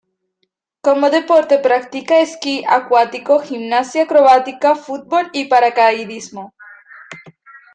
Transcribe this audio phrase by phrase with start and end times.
[0.81, 6.55] Como deporte practica esquí acuático, gimnasia acrobática, fútbol y paracaidismo.